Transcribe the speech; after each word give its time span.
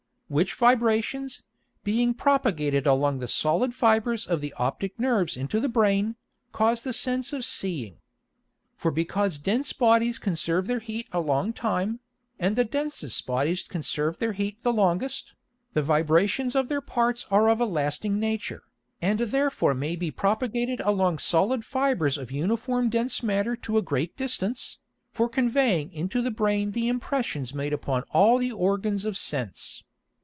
Which 0.33 0.53
Vibrations, 0.53 1.43
being 1.83 2.13
propagated 2.13 2.87
along 2.87 3.19
the 3.19 3.27
solid 3.27 3.73
Fibres 3.75 4.25
of 4.25 4.39
the 4.39 4.53
optick 4.57 4.97
Nerves 4.97 5.35
into 5.35 5.59
the 5.59 5.67
Brain, 5.67 6.15
cause 6.53 6.83
the 6.83 6.93
Sense 6.93 7.33
of 7.33 7.43
seeing. 7.43 7.97
For 8.77 8.91
because 8.91 9.37
dense 9.37 9.73
Bodies 9.73 10.19
conserve 10.19 10.67
their 10.67 10.79
Heat 10.79 11.09
a 11.11 11.19
long 11.19 11.51
time, 11.51 11.99
and 12.39 12.55
the 12.55 12.63
densest 12.63 13.25
Bodies 13.25 13.63
conserve 13.67 14.19
their 14.19 14.31
Heat 14.31 14.61
the 14.63 14.71
longest, 14.71 15.33
the 15.73 15.81
Vibrations 15.81 16.55
of 16.55 16.69
their 16.69 16.79
parts 16.79 17.25
are 17.29 17.49
of 17.49 17.59
a 17.59 17.65
lasting 17.65 18.17
nature, 18.17 18.63
and 19.01 19.19
therefore 19.19 19.73
may 19.73 19.97
be 19.97 20.11
propagated 20.11 20.79
along 20.85 21.17
solid 21.19 21.65
Fibres 21.65 22.17
of 22.17 22.31
uniform 22.31 22.89
dense 22.89 23.21
Matter 23.21 23.57
to 23.57 23.77
a 23.77 23.81
great 23.81 24.15
distance, 24.15 24.77
for 25.11 25.27
conveying 25.27 25.91
into 25.91 26.21
the 26.21 26.31
Brain 26.31 26.71
the 26.71 26.87
impressions 26.87 27.53
made 27.53 27.73
upon 27.73 28.03
all 28.11 28.37
the 28.37 28.53
Organs 28.53 29.03
of 29.03 29.17
Sense. 29.17 29.83